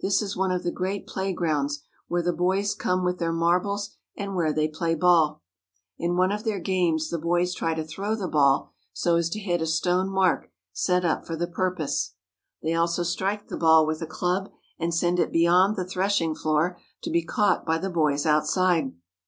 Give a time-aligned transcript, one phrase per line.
[0.00, 3.90] This is one of the great play grounds, where the boys come with their marbles
[4.16, 5.42] and where they play ball.
[5.98, 9.40] In one of their games the boys try to throw the ball so as to
[9.40, 12.14] hit a stone mark set up for the purpose.
[12.62, 16.78] They also strike the ball with a club and send it beyond the threshing floor
[17.02, 18.92] to be caught by the boys outside.